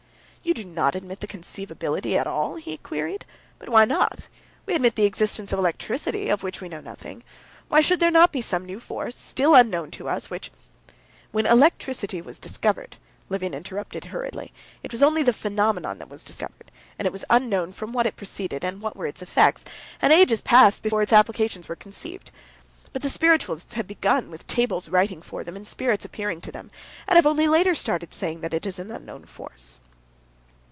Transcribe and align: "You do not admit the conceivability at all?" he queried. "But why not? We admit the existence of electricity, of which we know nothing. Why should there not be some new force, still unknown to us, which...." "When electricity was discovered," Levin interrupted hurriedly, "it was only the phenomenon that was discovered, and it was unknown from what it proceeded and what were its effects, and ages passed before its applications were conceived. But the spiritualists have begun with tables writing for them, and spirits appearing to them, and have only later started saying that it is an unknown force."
"You 0.43 0.55
do 0.55 0.65
not 0.65 0.95
admit 0.95 1.19
the 1.19 1.27
conceivability 1.27 2.17
at 2.17 2.25
all?" 2.25 2.55
he 2.55 2.77
queried. 2.77 3.25
"But 3.59 3.69
why 3.69 3.85
not? 3.85 4.21
We 4.65 4.73
admit 4.73 4.95
the 4.95 5.05
existence 5.05 5.53
of 5.53 5.59
electricity, 5.59 6.29
of 6.29 6.41
which 6.41 6.59
we 6.59 6.67
know 6.67 6.81
nothing. 6.81 7.23
Why 7.67 7.79
should 7.79 7.99
there 7.99 8.09
not 8.09 8.31
be 8.31 8.41
some 8.41 8.65
new 8.65 8.79
force, 8.79 9.15
still 9.15 9.53
unknown 9.53 9.91
to 9.91 10.09
us, 10.09 10.31
which...." 10.31 10.51
"When 11.31 11.45
electricity 11.45 12.23
was 12.23 12.39
discovered," 12.39 12.97
Levin 13.29 13.53
interrupted 13.53 14.05
hurriedly, 14.05 14.51
"it 14.81 14.91
was 14.91 15.03
only 15.03 15.21
the 15.21 15.31
phenomenon 15.31 15.99
that 15.99 16.09
was 16.09 16.23
discovered, 16.23 16.71
and 16.97 17.05
it 17.05 17.11
was 17.11 17.23
unknown 17.29 17.71
from 17.71 17.93
what 17.93 18.07
it 18.07 18.17
proceeded 18.17 18.63
and 18.65 18.81
what 18.81 18.95
were 18.97 19.05
its 19.05 19.21
effects, 19.21 19.63
and 20.01 20.11
ages 20.11 20.41
passed 20.41 20.81
before 20.81 21.03
its 21.03 21.13
applications 21.13 21.69
were 21.69 21.75
conceived. 21.75 22.31
But 22.93 23.03
the 23.03 23.09
spiritualists 23.09 23.75
have 23.75 23.85
begun 23.87 24.31
with 24.31 24.47
tables 24.47 24.89
writing 24.89 25.21
for 25.21 25.43
them, 25.43 25.55
and 25.55 25.67
spirits 25.67 26.03
appearing 26.03 26.41
to 26.41 26.51
them, 26.51 26.71
and 27.07 27.15
have 27.15 27.27
only 27.27 27.47
later 27.47 27.75
started 27.75 28.11
saying 28.11 28.41
that 28.41 28.55
it 28.55 28.65
is 28.65 28.79
an 28.79 28.89
unknown 28.89 29.25
force." 29.25 29.79